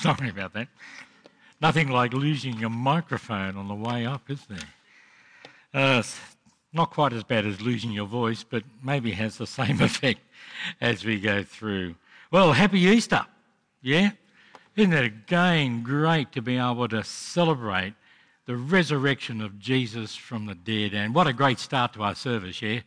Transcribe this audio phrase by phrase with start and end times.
[0.02, 0.68] Sorry about that.
[1.60, 4.58] Nothing like losing your microphone on the way up, is there?
[5.74, 6.02] Uh,
[6.72, 10.20] not quite as bad as losing your voice, but maybe has the same effect
[10.80, 11.96] as we go through.
[12.30, 13.26] Well, happy Easter.
[13.82, 14.12] Yeah?
[14.74, 17.92] Isn't it again great to be able to celebrate
[18.46, 20.94] the resurrection of Jesus from the dead?
[20.94, 22.80] And what a great start to our service, yeah?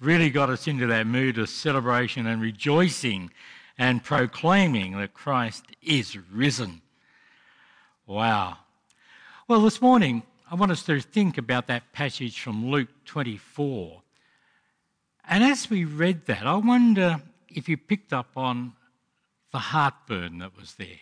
[0.00, 3.30] Really got us into that mood of celebration and rejoicing
[3.78, 6.82] and proclaiming that Christ is risen.
[8.06, 8.58] Wow.
[9.48, 14.02] Well, this morning, I want us to think about that passage from Luke 24.
[15.28, 18.74] And as we read that, I wonder if you picked up on
[19.52, 21.00] the heartburn that was there.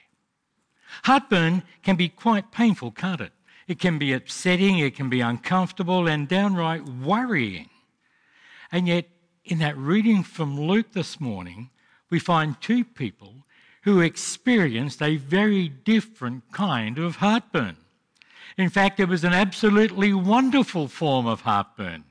[1.04, 3.32] Heartburn can be quite painful, can't it?
[3.66, 7.70] It can be upsetting, it can be uncomfortable, and downright worrying.
[8.70, 9.09] And yet,
[9.45, 11.70] in that reading from Luke this morning,
[12.11, 13.45] we find two people
[13.83, 17.77] who experienced a very different kind of heartburn.
[18.57, 22.05] In fact, it was an absolutely wonderful form of heartburn.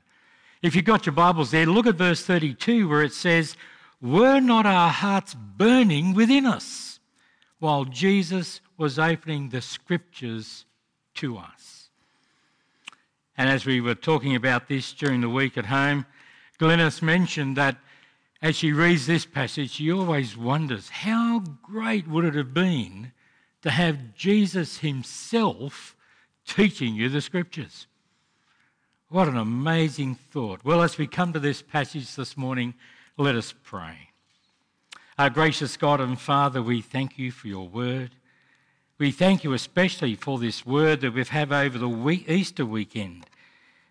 [0.62, 3.56] If you've got your Bibles there, look at verse 32 where it says,
[4.00, 7.00] Were not our hearts burning within us
[7.58, 10.64] while Jesus was opening the scriptures
[11.14, 11.88] to us?
[13.36, 16.06] And as we were talking about this during the week at home,
[16.60, 17.76] Glennis mentioned that
[18.44, 23.10] as she reads this passage, she always wonders how great would it have been
[23.62, 25.96] to have Jesus himself
[26.46, 27.86] teaching you the scriptures?
[29.08, 30.62] What an amazing thought.
[30.62, 32.74] Well, as we come to this passage this morning,
[33.16, 34.10] let us pray.
[35.18, 38.10] Our gracious God and Father, we thank you for your word.
[38.98, 43.24] We thank you especially for this word that we've had over the week, Easter weekend,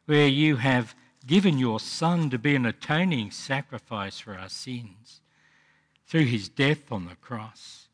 [0.05, 0.93] where you have
[1.25, 5.21] given your Son to be an atoning sacrifice for our sins
[6.05, 7.87] through his death on the cross.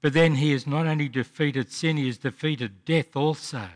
[0.00, 3.68] But then he has not only defeated sin, he has defeated death also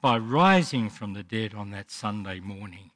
[0.00, 2.90] by rising from the dead on that Sunday morning.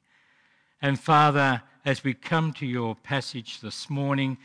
[0.81, 4.37] And Father, as we come to your passage this morning,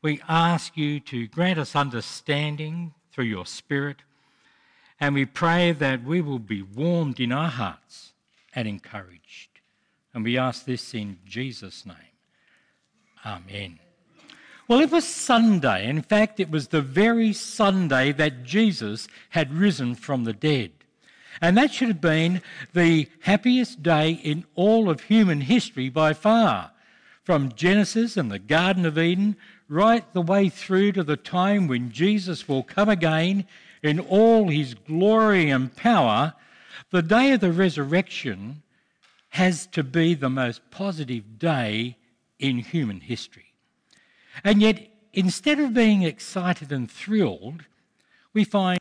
[0.00, 3.98] we ask you to grant us understanding through your Spirit,
[4.98, 8.12] and we pray that we will be warmed in our hearts
[8.54, 9.51] and encouraged.
[10.14, 11.96] And we ask this in Jesus' name.
[13.24, 13.78] Amen.
[14.68, 15.88] Well, it was Sunday.
[15.88, 20.72] In fact, it was the very Sunday that Jesus had risen from the dead.
[21.40, 22.42] And that should have been
[22.72, 26.70] the happiest day in all of human history by far.
[27.24, 29.36] From Genesis and the Garden of Eden,
[29.68, 33.46] right the way through to the time when Jesus will come again
[33.82, 36.34] in all his glory and power,
[36.90, 38.62] the day of the resurrection
[39.32, 41.96] has to be the most positive day
[42.38, 43.54] in human history.
[44.44, 47.64] And yet, instead of being excited and thrilled,
[48.34, 48.78] we find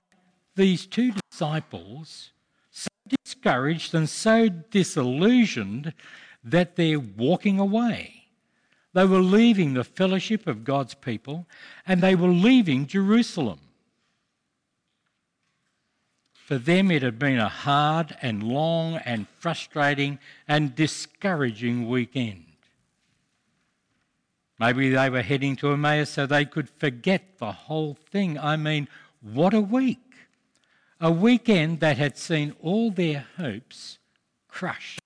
[0.58, 2.32] these two disciples
[2.70, 2.90] so
[3.24, 5.94] discouraged and so disillusioned
[6.44, 8.26] that they're walking away.
[8.92, 11.48] They were leaving the fellowship of God's people
[11.88, 13.62] and they were leaving Jerusalem.
[16.52, 20.20] For them, it had been a hard and long and frustrating
[20.50, 22.44] and discouraging weekend.
[24.60, 28.38] Maybe they were heading to Emmaus so they could forget the whole thing.
[28.38, 28.90] I mean,
[29.22, 30.14] what a week!
[31.00, 33.98] A weekend that had seen all their hopes
[34.50, 35.00] crushed.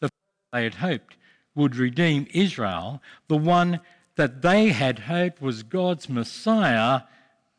[0.00, 0.10] The
[0.52, 1.16] they had hoped
[1.54, 3.78] would redeem Israel, the one
[4.16, 7.02] that they had hoped was God's Messiah,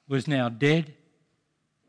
[0.09, 0.93] was now dead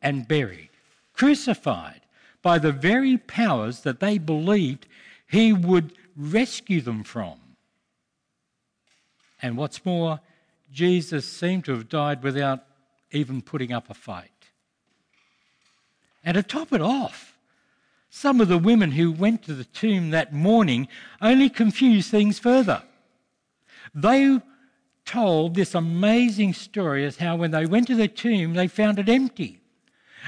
[0.03, 0.71] and buried,
[1.13, 2.01] crucified
[2.43, 4.87] by the very powers that they believed
[5.29, 7.39] he would rescue them from.
[9.43, 10.21] And what's more,
[10.73, 12.65] Jesus seemed to have died without
[13.11, 14.31] even putting up a fight.
[16.25, 17.37] And to top it off,
[18.11, 20.89] some of the women who went to the tomb that morning
[21.21, 22.83] only confused things further.
[23.95, 24.41] They
[25.05, 29.09] told this amazing story as how when they went to the tomb, they found it
[29.09, 29.61] empty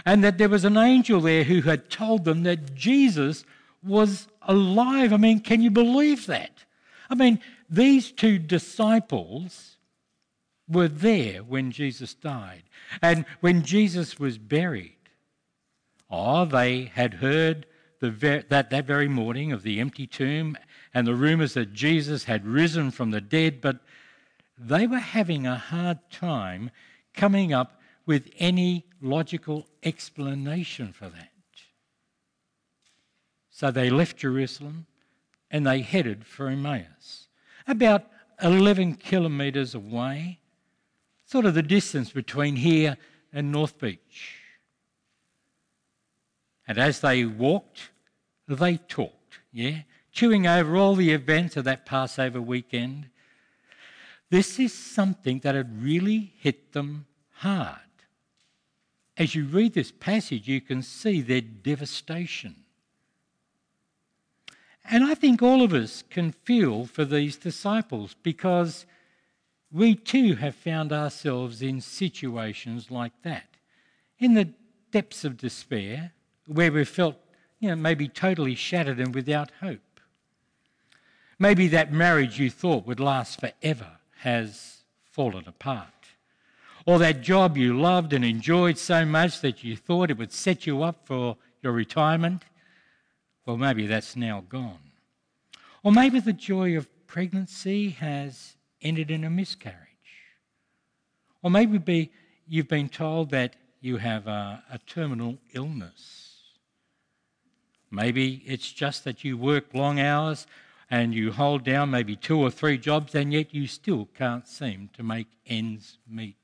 [0.04, 3.44] and that there was an angel there who had told them that Jesus
[3.82, 5.12] was alive.
[5.12, 6.64] I mean, can you believe that?
[7.08, 9.76] I mean, these two disciples
[10.68, 12.62] were there when Jesus died
[13.02, 14.96] and when Jesus was buried.
[16.10, 17.66] Oh, they had heard
[18.00, 20.56] the ver- that, that very morning of the empty tomb
[20.94, 23.80] and the rumours that Jesus had risen from the dead, but
[24.58, 26.70] they were having a hard time
[27.14, 27.79] coming up
[28.10, 31.30] with any logical explanation for that.
[33.50, 34.86] So they left Jerusalem
[35.48, 37.28] and they headed for Emmaus,
[37.68, 38.06] about
[38.42, 40.40] 11 kilometres away.
[41.24, 42.96] sort of the distance between here
[43.32, 44.34] and North Beach.
[46.66, 47.90] And as they walked,
[48.48, 53.10] they talked, yeah, chewing over all the events of that Passover weekend.
[54.30, 57.89] This is something that had really hit them hard.
[59.20, 62.56] As you read this passage, you can see their devastation.
[64.90, 68.86] And I think all of us can feel for these disciples because
[69.70, 73.44] we too have found ourselves in situations like that.
[74.18, 74.54] In the
[74.90, 76.12] depths of despair,
[76.46, 77.16] where we felt,
[77.58, 80.00] you know, maybe totally shattered and without hope.
[81.38, 85.99] Maybe that marriage you thought would last forever has fallen apart.
[86.86, 90.66] Or that job you loved and enjoyed so much that you thought it would set
[90.66, 92.44] you up for your retirement,
[93.46, 94.78] well, maybe that's now gone.
[95.82, 99.76] Or maybe the joy of pregnancy has ended in a miscarriage.
[101.42, 102.10] Or maybe be,
[102.46, 106.30] you've been told that you have a, a terminal illness.
[107.90, 110.46] Maybe it's just that you work long hours
[110.90, 114.90] and you hold down maybe two or three jobs and yet you still can't seem
[114.94, 116.39] to make ends meet.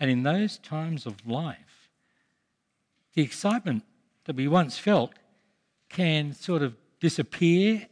[0.00, 1.90] And in those times of life,
[3.14, 3.84] the excitement
[4.24, 5.12] that we once felt
[5.88, 7.86] can sort of disappear,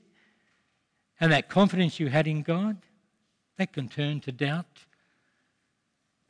[1.21, 2.77] and that confidence you had in God,
[3.57, 4.85] that can turn to doubt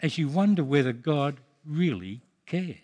[0.00, 2.76] as you wonder whether God really cares.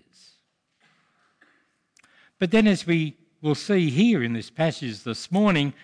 [2.38, 5.74] But then, as we will see here in this passage this morning,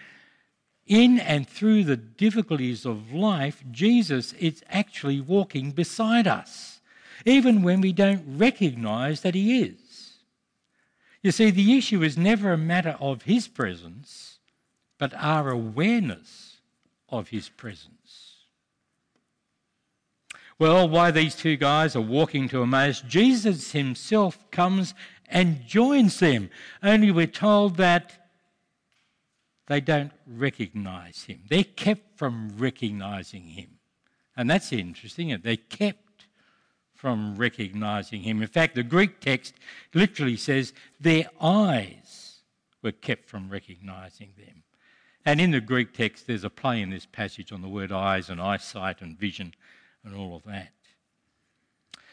[0.86, 6.77] in and through the difficulties of life, Jesus is actually walking beside us,
[7.24, 9.88] even when we don't recognize that He is.
[11.22, 14.38] You see, the issue is never a matter of his presence,
[14.98, 16.58] but our awareness
[17.08, 18.36] of his presence.
[20.58, 24.94] Well, while these two guys are walking to Emmaus, Jesus himself comes
[25.28, 26.50] and joins them.
[26.82, 28.30] Only we're told that
[29.66, 31.42] they don't recognize him.
[31.48, 33.78] They're kept from recognizing him.
[34.36, 35.36] And that's interesting.
[35.42, 36.07] They're kept
[36.98, 38.42] from recognizing him.
[38.42, 39.54] In fact, the Greek text
[39.94, 42.40] literally says their eyes
[42.82, 44.64] were kept from recognizing them.
[45.24, 48.28] And in the Greek text, there's a play in this passage on the word eyes
[48.28, 49.54] and eyesight and vision
[50.04, 50.72] and all of that.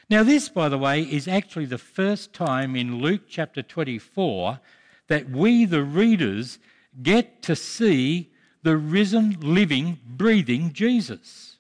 [0.08, 4.60] Now, this, by the way, is actually the first time in Luke chapter 24
[5.08, 6.60] that we, the readers,
[7.02, 8.32] get to see
[8.62, 11.58] the risen, living, breathing Jesus.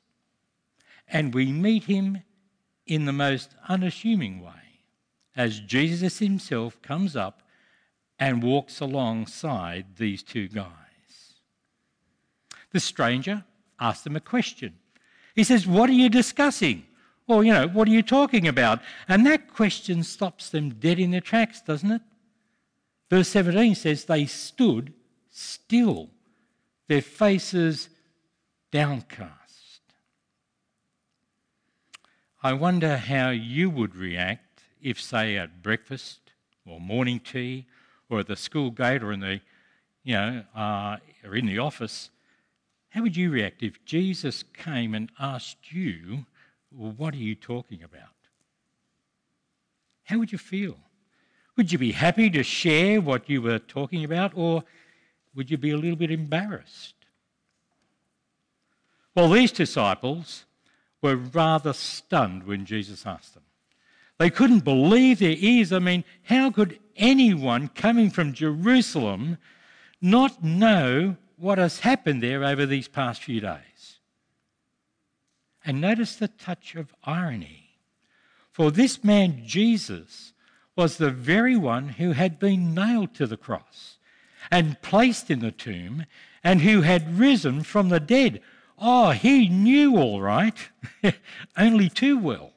[1.07, 2.21] And we meet him
[2.87, 4.51] in the most unassuming way
[5.35, 7.41] as Jesus himself comes up
[8.17, 10.71] and walks alongside these two guys.
[12.71, 13.43] The stranger
[13.79, 14.75] asks them a question.
[15.35, 16.85] He says, What are you discussing?
[17.27, 18.81] Or, you know, what are you talking about?
[19.07, 22.01] And that question stops them dead in their tracks, doesn't it?
[23.09, 24.93] Verse 17 says, They stood
[25.29, 26.09] still,
[26.87, 27.89] their faces
[28.71, 29.44] downcast.
[32.45, 36.19] I wonder how you would react if, say, at breakfast
[36.63, 37.65] or morning tea
[38.07, 39.41] or at the school gate or in the,
[40.03, 42.11] you know, uh, or in the office,
[42.89, 46.27] how would you react if Jesus came and asked you,
[46.71, 48.13] well, what are you talking about?
[50.03, 50.77] How would you feel?
[51.57, 54.63] Would you be happy to share what you were talking about, or
[55.33, 56.93] would you be a little bit embarrassed?
[59.15, 60.45] Well, these disciples
[61.05, 63.43] were rather stunned when Jesus asked them.
[64.17, 65.71] They couldn't believe their ears.
[65.71, 69.37] I mean, how could anyone coming from Jerusalem
[70.01, 73.99] not know what has happened there over these past few days?
[75.63, 77.69] And notice the touch of irony.
[78.51, 80.33] For this man, Jesus,
[80.75, 83.99] was the very one who had been nailed to the cross
[84.49, 86.07] and placed in the tomb
[86.43, 88.41] and who had risen from the dead
[88.77, 90.69] Oh, he knew all right,
[91.57, 92.51] only too well.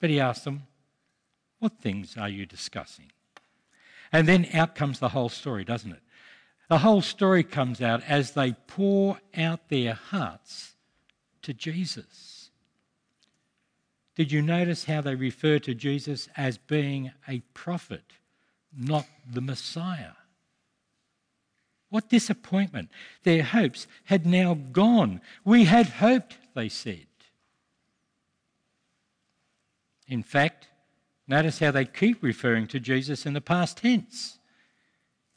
[0.00, 0.64] But he asked them,
[1.60, 3.10] What things are you discussing?
[4.12, 6.02] And then out comes the whole story, doesn't it?
[6.68, 10.74] The whole story comes out as they pour out their hearts
[11.42, 12.50] to Jesus.
[14.14, 18.04] Did you notice how they refer to Jesus as being a prophet,
[18.76, 20.12] not the Messiah?
[21.94, 22.90] What disappointment.
[23.22, 25.20] Their hopes had now gone.
[25.44, 27.06] We had hoped, they said.
[30.08, 30.66] In fact,
[31.28, 34.40] notice how they keep referring to Jesus in the past tense.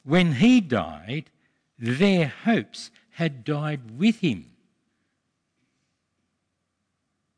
[0.02, 1.30] When he died,
[1.78, 4.50] their hopes had died with him.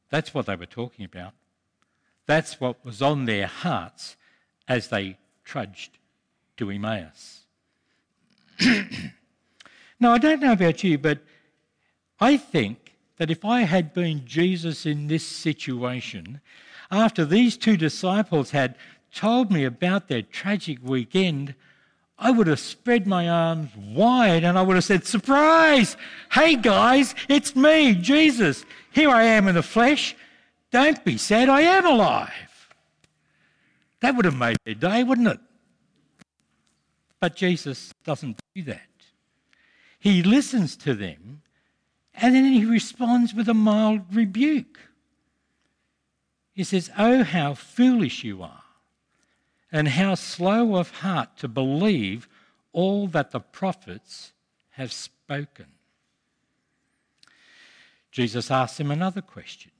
[0.09, 1.35] That's what they were talking about.
[2.25, 4.17] That's what was on their hearts
[4.67, 5.99] as they trudged
[6.57, 7.40] to Emmaus.
[10.00, 11.21] Now, I don't know about you, but
[12.19, 16.40] I think that if I had been Jesus in this situation,
[16.90, 18.76] after these two disciples had
[19.14, 21.55] told me about their tragic weekend,
[22.19, 25.97] I would have spread my arms wide and I would have said, Surprise!
[26.31, 28.64] Hey guys, it's me, Jesus.
[28.93, 30.14] Here I am in the flesh.
[30.71, 32.31] Don't be sad, I am alive.
[34.00, 35.40] That would have made their day, wouldn't it?
[37.21, 38.81] But Jesus doesn't do that.
[39.99, 41.43] He listens to them
[42.15, 44.79] and then he responds with a mild rebuke.
[46.53, 48.62] He says, Oh, how foolish you are,
[49.73, 52.29] and how slow of heart to believe
[52.73, 54.33] all that the prophets
[54.71, 55.67] have spoken.
[58.11, 59.71] Jesus asked him another question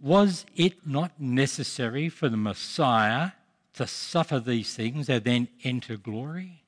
[0.00, 3.32] Was it not necessary for the Messiah
[3.74, 6.64] to suffer these things and then enter glory?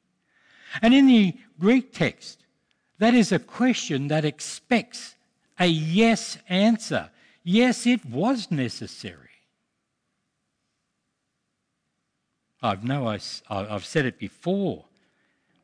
[0.82, 2.44] And in the Greek text,
[2.98, 5.14] that is a question that expects
[5.58, 7.10] a yes answer.
[7.42, 9.30] Yes, it was necessary.
[12.62, 14.84] I've know I, I've said it before,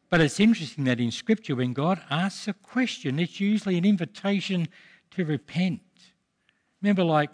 [0.09, 4.69] but it's interesting that in Scripture, when God asks a question, it's usually an invitation
[5.11, 5.83] to repent.
[6.81, 7.31] Remember, like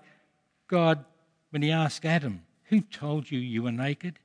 [0.66, 1.04] God,
[1.50, 2.42] when He asked Adam,
[2.72, 4.18] Who told you you were naked?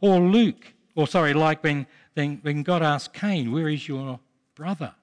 [0.00, 4.18] Or Luke, or sorry, like when, when God asked Cain, Where is your
[4.56, 4.96] brother?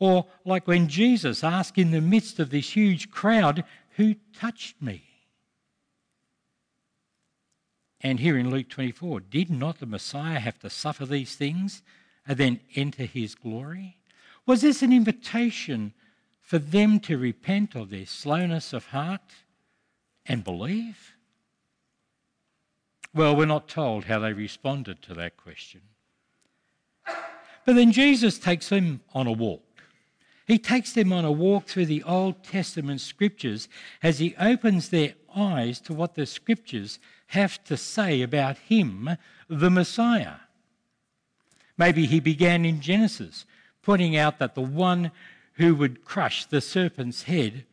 [0.00, 5.04] Or like when Jesus asked in the midst of this huge crowd, Who touched me?
[8.00, 11.84] And here in Luke 24, did not the Messiah have to suffer these things
[12.26, 13.98] and then enter his glory?
[14.46, 15.94] Was this an invitation
[16.42, 19.32] for them to repent of their slowness of heart
[20.26, 21.13] and believe?
[23.14, 25.82] Well, we're not told how they responded to that question.
[27.64, 29.62] But then Jesus takes them on a walk.
[30.46, 33.68] He takes them on a walk through the Old Testament scriptures
[34.02, 39.16] as he opens their eyes to what the scriptures have to say about him,
[39.48, 40.34] the Messiah.
[41.78, 43.46] Maybe he began in Genesis,
[43.82, 45.12] pointing out that the one
[45.54, 47.64] who would crush the serpent's head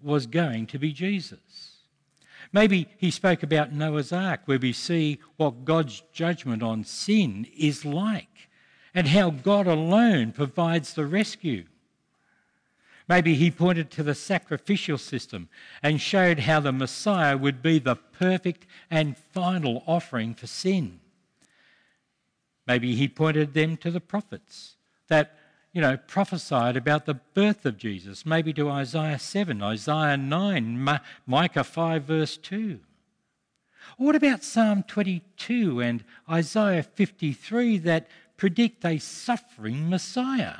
[0.00, 1.73] was going to be Jesus.
[2.54, 7.84] Maybe he spoke about Noah's Ark, where we see what God's judgment on sin is
[7.84, 8.48] like
[8.94, 11.64] and how God alone provides the rescue.
[13.08, 15.48] Maybe he pointed to the sacrificial system
[15.82, 21.00] and showed how the Messiah would be the perfect and final offering for sin.
[22.68, 24.76] Maybe he pointed them to the prophets
[25.08, 25.36] that,
[25.74, 31.64] you know, prophesied about the birth of Jesus, maybe to Isaiah 7, Isaiah 9, Micah
[31.64, 32.78] 5, verse 2.
[33.96, 40.58] what about Psalm 22 and Isaiah 53 that predict a suffering Messiah?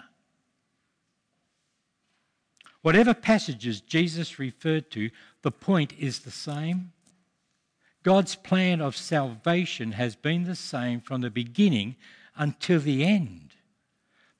[2.83, 5.11] Whatever passages Jesus referred to,
[5.43, 6.91] the point is the same.
[8.03, 11.95] God's plan of salvation has been the same from the beginning
[12.37, 13.44] until the end.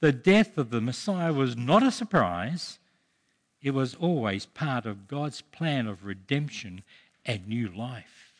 [0.01, 2.79] The death of the Messiah was not a surprise,
[3.63, 6.83] it was always part of God's plan of redemption
[7.25, 8.35] and new life.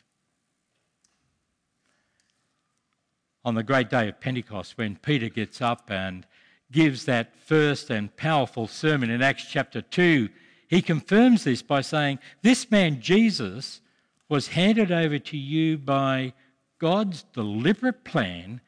[3.43, 6.25] On the great day of Pentecost, when Peter gets up and
[6.71, 10.29] gives that first and powerful sermon in Acts chapter 2,
[10.67, 13.81] he confirms this by saying, This man Jesus
[14.29, 16.33] was handed over to you by
[16.79, 18.61] God's deliberate plan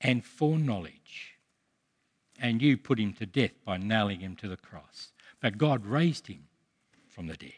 [0.00, 1.37] and foreknowledge.
[2.38, 5.12] And you put him to death by nailing him to the cross.
[5.40, 6.44] But God raised him
[7.08, 7.52] from the dead.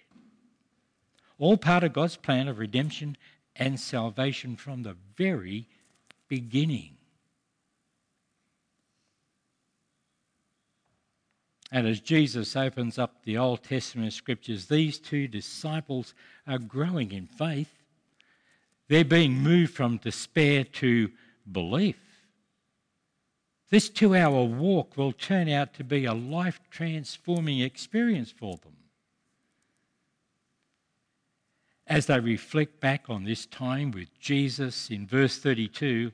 [1.38, 3.16] All part of God's plan of redemption
[3.56, 5.66] and salvation from the very
[6.28, 6.96] beginning.
[11.72, 16.14] And as Jesus opens up the Old Testament scriptures, these two disciples
[16.46, 17.72] are growing in faith.
[18.88, 21.10] They're being moved from despair to
[21.50, 21.96] belief.
[23.70, 28.72] This two hour walk will turn out to be a life transforming experience for them.
[31.86, 36.12] As they reflect back on this time with Jesus in verse 32,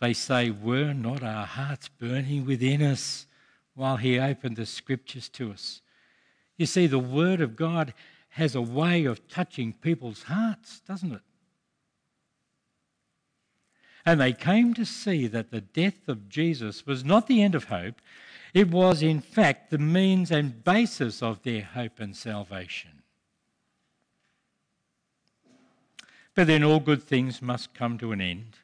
[0.00, 3.26] they say, Were not our hearts burning within us?
[3.74, 5.82] while he opened the scriptures to us.
[6.56, 7.92] You see, the Word of God
[8.30, 11.20] has a way of touching people's hearts, doesn't it?
[14.06, 17.64] And they came to see that the death of Jesus was not the end of
[17.64, 18.00] hope,
[18.52, 23.02] it was, in fact, the means and basis of their hope and salvation.
[26.34, 28.58] But then all good things must come to an end.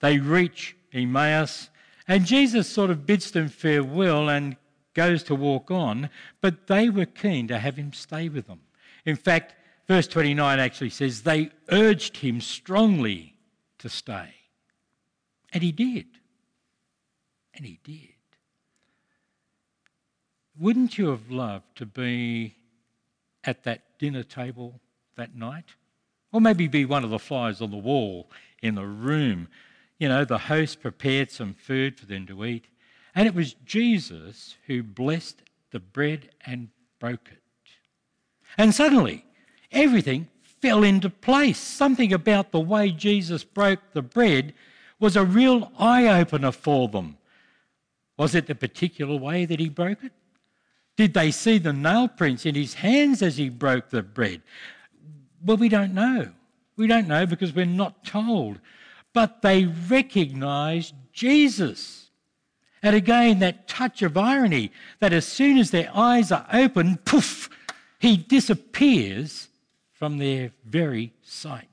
[0.00, 1.70] They reach Emmaus,
[2.08, 4.56] and Jesus sort of bids them farewell and
[4.94, 6.10] goes to walk on,
[6.40, 8.60] but they were keen to have him stay with them.
[9.06, 9.54] In fact,
[9.88, 13.36] verse 29 actually says they urged him strongly
[13.78, 14.34] to stay.
[15.52, 16.06] And he did.
[17.54, 18.14] And he did.
[20.58, 22.54] Wouldn't you have loved to be
[23.44, 24.80] at that dinner table
[25.16, 25.64] that night?
[26.32, 28.30] Or maybe be one of the flies on the wall
[28.62, 29.48] in the room.
[29.98, 32.64] You know, the host prepared some food for them to eat,
[33.14, 36.68] and it was Jesus who blessed the bread and
[36.98, 37.42] broke it.
[38.56, 39.24] And suddenly,
[39.70, 41.58] everything fell into place.
[41.58, 44.54] Something about the way Jesus broke the bread
[45.02, 47.18] was a real eye opener for them.
[48.16, 50.12] Was it the particular way that he broke it?
[50.96, 54.42] Did they see the nail prints in his hands as he broke the bread?
[55.44, 56.30] Well, we don't know.
[56.76, 58.60] We don't know because we're not told.
[59.12, 62.10] But they recognized Jesus.
[62.80, 67.50] And again, that touch of irony that as soon as their eyes are open, poof,
[67.98, 69.48] he disappears
[69.92, 71.71] from their very sight.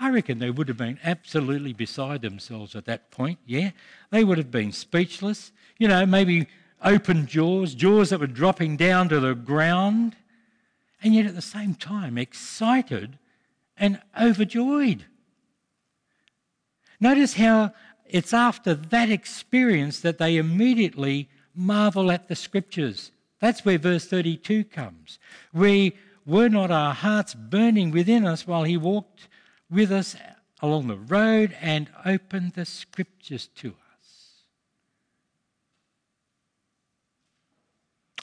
[0.00, 3.70] I reckon they would have been absolutely beside themselves at that point, yeah?
[4.10, 6.46] They would have been speechless, you know, maybe
[6.84, 10.14] open jaws, jaws that were dropping down to the ground,
[11.02, 13.18] and yet at the same time excited
[13.76, 15.04] and overjoyed.
[17.00, 17.72] Notice how
[18.08, 23.10] it's after that experience that they immediately marvel at the scriptures.
[23.40, 25.18] That's where verse 32 comes.
[25.52, 25.94] We
[26.26, 29.28] were not our hearts burning within us while he walked
[29.70, 30.16] with us
[30.60, 33.74] along the road and opened the scriptures to us.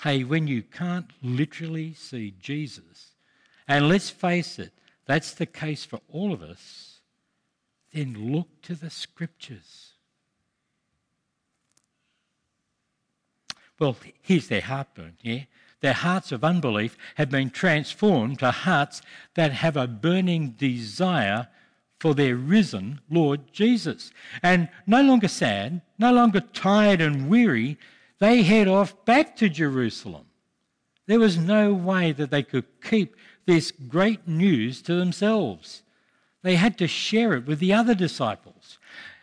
[0.01, 3.11] Hey, when you can't literally see Jesus,
[3.67, 4.73] and let's face it,
[5.05, 6.99] that's the case for all of us,
[7.93, 9.93] then look to the scriptures.
[13.79, 15.43] Well, here's their heartburn, yeah?
[15.85, 19.03] Their hearts of unbelief have been transformed to hearts
[19.35, 21.47] that have a burning desire
[21.99, 24.09] for their risen Lord Jesus.
[24.41, 27.77] And no longer sad, no longer tired and weary,
[28.17, 30.25] they head off back to Jerusalem.
[31.05, 35.83] There was no way that they could keep this great news to themselves.
[36.41, 38.79] They had to share it with the other disciples.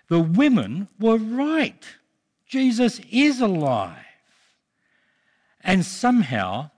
[0.07, 1.85] The women were right.
[2.46, 4.12] Jesus is alive.
[5.64, 6.70] And somehow,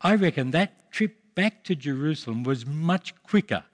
[0.00, 3.64] I reckon that trip back to Jerusalem was much quicker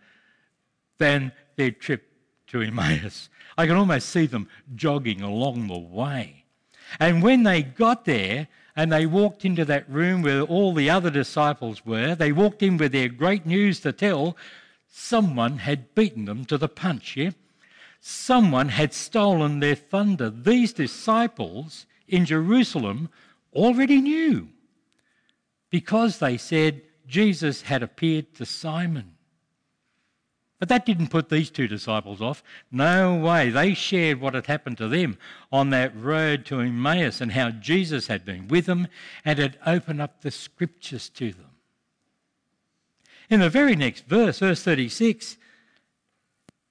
[0.99, 2.11] than their trip
[2.49, 3.29] to Emmaus.
[3.57, 6.45] I can almost see them jogging along the way.
[7.01, 11.11] And when they got there and they walked into that room where all the other
[11.11, 14.37] disciples were, they walked in with their great news to tell.
[14.89, 17.31] Someone had beaten them to the punch, yeah?
[18.01, 20.29] Someone had stolen their thunder.
[20.29, 23.09] These disciples in Jerusalem
[23.55, 24.49] already knew
[25.71, 29.15] because they said Jesus had appeared to Simon.
[30.59, 32.43] But that didn't put these two disciples off.
[32.71, 33.51] No way.
[33.51, 35.19] They shared what had happened to them
[35.53, 38.89] on that road to Emmaus and how Jesus had been with them
[39.25, 41.51] and had opened up the scriptures to them.
[43.29, 45.37] In the very next verse, verse 36,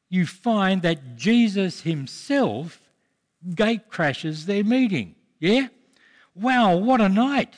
[0.10, 2.82] you find that Jesus himself
[3.54, 5.15] gate crashes their meeting.
[5.39, 5.67] Yeah?
[6.36, 7.56] Wow, what a night!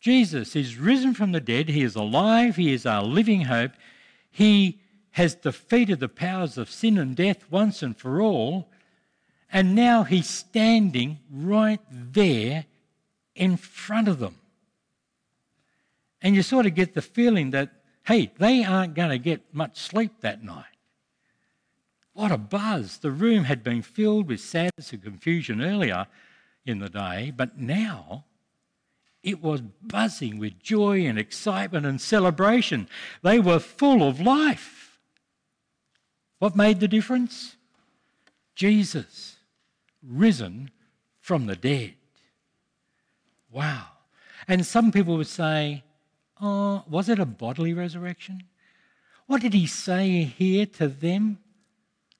[0.00, 1.68] Jesus is risen from the dead.
[1.68, 2.56] He is alive.
[2.56, 3.72] He is our living hope.
[4.30, 4.80] He
[5.12, 8.70] has defeated the powers of sin and death once and for all.
[9.52, 12.64] And now he's standing right there
[13.34, 14.36] in front of them.
[16.22, 17.70] And you sort of get the feeling that,
[18.04, 20.64] hey, they aren't going to get much sleep that night.
[22.12, 22.98] What a buzz.
[22.98, 26.06] The room had been filled with sadness and confusion earlier
[26.64, 28.24] in the day, but now
[29.22, 32.88] it was buzzing with joy and excitement and celebration.
[33.22, 34.98] They were full of life.
[36.38, 37.56] What made the difference?
[38.54, 39.36] Jesus,
[40.02, 40.70] risen
[41.20, 41.94] from the dead.
[43.50, 43.86] Wow.
[44.48, 45.84] And some people would say,
[46.40, 48.44] oh, was it a bodily resurrection?
[49.26, 51.38] What did he say here to them?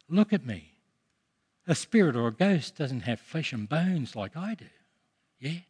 [0.08, 0.69] Look at me.
[1.70, 4.64] A spirit or a ghost doesn't have flesh and bones like I do.
[5.38, 5.60] Yeah?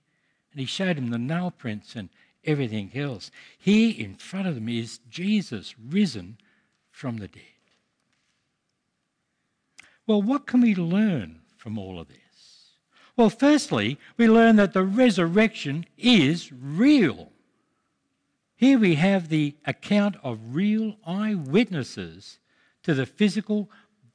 [0.51, 2.09] And he showed him the nail prints and
[2.43, 3.31] everything else.
[3.59, 6.39] Here in front of them is Jesus risen
[6.91, 7.43] from the dead.
[10.07, 12.17] Well, what can we learn from all of this?
[13.15, 17.31] Well, firstly, we learn that the resurrection is real.
[18.57, 22.39] Here we have the account of real eyewitnesses
[22.85, 23.69] to the physical,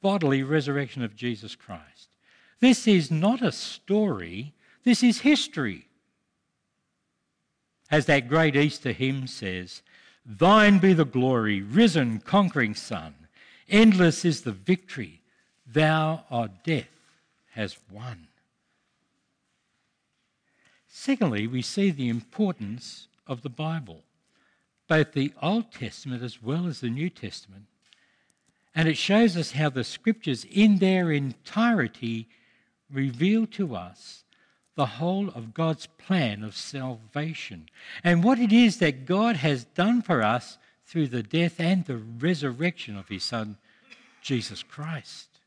[0.06, 2.10] bodily resurrection of Jesus Christ.
[2.60, 4.52] This is not a story,
[4.84, 5.88] this is history.
[7.90, 9.82] As that great Easter hymn says,
[10.24, 13.16] Thine be the glory, risen, conquering Son.
[13.68, 15.22] Endless is the victory,
[15.66, 17.10] thou, our death,
[17.54, 18.28] has won.
[20.86, 24.04] Secondly, we see the importance of the Bible,
[24.86, 27.64] both the Old Testament as well as the New Testament.
[28.76, 32.28] And it shows us how the scriptures, in their entirety,
[32.92, 34.24] reveal to us
[34.74, 37.70] the whole of God's plan of salvation
[38.04, 41.96] and what it is that God has done for us through the death and the
[41.96, 43.56] resurrection of his Son,
[44.20, 45.40] Jesus Christ.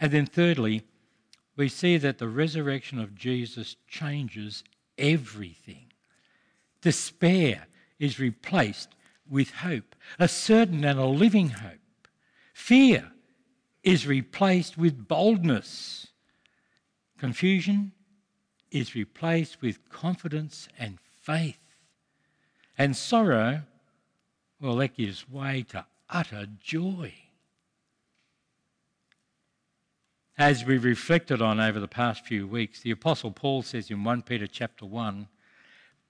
[0.00, 0.82] And then, thirdly,
[1.56, 4.64] we see that the resurrection of Jesus changes
[4.96, 5.92] everything.
[6.80, 7.66] Despair
[7.98, 8.95] is replaced
[9.28, 12.08] with hope, a certain and a living hope.
[12.54, 13.12] Fear
[13.82, 16.08] is replaced with boldness.
[17.18, 17.92] Confusion
[18.70, 21.58] is replaced with confidence and faith.
[22.76, 23.62] And sorrow,
[24.60, 27.14] well, that gives way to utter joy.
[30.38, 34.22] As we reflected on over the past few weeks, the Apostle Paul says in 1
[34.22, 35.28] Peter chapter 1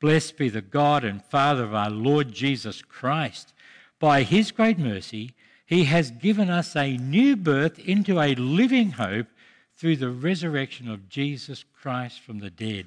[0.01, 3.55] Blessed be the God and Father of our Lord Jesus Christ.
[3.99, 5.33] By his great mercy,
[5.65, 9.27] he has given us a new birth into a living hope
[9.77, 12.87] through the resurrection of Jesus Christ from the dead,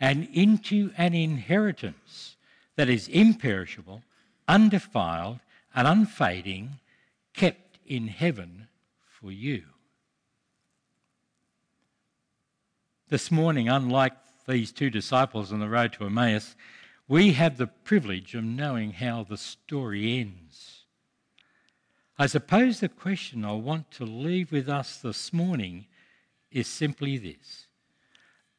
[0.00, 2.36] and into an inheritance
[2.76, 4.02] that is imperishable,
[4.48, 5.40] undefiled,
[5.74, 6.78] and unfading,
[7.34, 8.68] kept in heaven
[9.06, 9.64] for you.
[13.08, 14.14] This morning, unlike
[14.46, 16.54] these two disciples on the road to Emmaus,
[17.08, 20.84] we have the privilege of knowing how the story ends.
[22.18, 25.86] I suppose the question I want to leave with us this morning
[26.50, 27.66] is simply this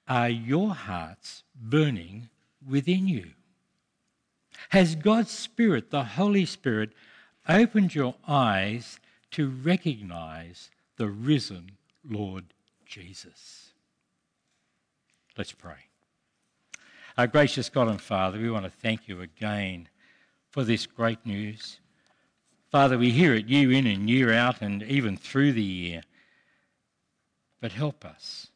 [0.08, 2.30] Are your hearts burning
[2.68, 3.32] within you?
[4.70, 6.92] Has God's Spirit, the Holy Spirit,
[7.48, 9.00] opened your eyes
[9.32, 11.72] to recognize the risen
[12.08, 12.46] Lord
[12.86, 13.65] Jesus?
[15.38, 15.90] Let's pray.
[17.18, 19.90] Our gracious God and Father, we want to thank you again
[20.50, 21.80] for this great news.
[22.72, 26.04] Father, we hear it year in and year out and even through the year.
[27.60, 28.48] But help us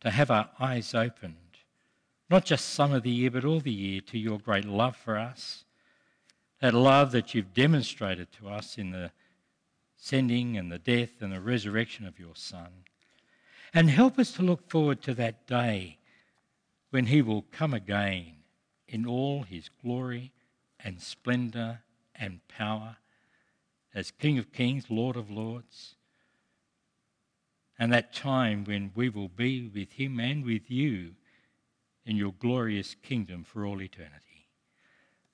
[0.00, 1.58] to have our eyes opened,
[2.30, 5.18] not just some of the year, but all the year, to your great love for
[5.18, 5.64] us.
[6.60, 9.10] That love that you've demonstrated to us in the
[9.96, 12.84] sending and the death and the resurrection of your Son.
[13.74, 15.98] And help us to look forward to that day
[16.90, 18.36] when he will come again
[18.88, 20.32] in all his glory
[20.80, 21.80] and splendour
[22.14, 22.96] and power
[23.94, 25.94] as King of Kings, Lord of Lords.
[27.78, 31.12] And that time when we will be with him and with you
[32.06, 34.48] in your glorious kingdom for all eternity.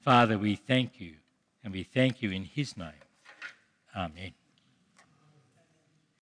[0.00, 1.14] Father, we thank you,
[1.62, 2.90] and we thank you in his name.
[3.94, 4.32] Amen.